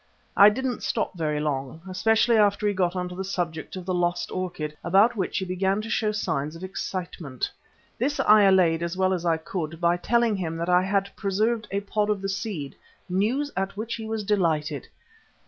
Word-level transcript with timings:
I 0.35 0.49
didn't 0.49 0.81
stop 0.81 1.15
very 1.15 1.39
long, 1.39 1.81
especially 1.87 2.35
after 2.35 2.67
he 2.67 2.73
got 2.73 2.95
on 2.95 3.07
to 3.09 3.13
the 3.13 3.23
subject 3.23 3.75
of 3.75 3.85
the 3.85 3.93
lost 3.93 4.31
orchid, 4.31 4.75
about 4.83 5.15
which 5.15 5.37
he 5.37 5.45
began 5.45 5.79
to 5.79 5.91
show 5.91 6.11
signs 6.11 6.55
of 6.55 6.63
excitement. 6.63 7.51
This 7.99 8.19
I 8.19 8.41
allayed 8.45 8.81
as 8.81 8.97
well 8.97 9.13
as 9.13 9.27
I 9.27 9.37
could 9.37 9.79
by 9.79 9.97
telling 9.97 10.35
him 10.35 10.57
that 10.57 10.69
I 10.69 10.81
had 10.81 11.15
preserved 11.15 11.67
a 11.69 11.81
pod 11.81 12.09
of 12.09 12.19
the 12.23 12.29
seed, 12.29 12.75
news 13.07 13.51
at 13.55 13.77
which 13.77 13.93
he 13.93 14.05
was 14.07 14.23
delighted. 14.23 14.87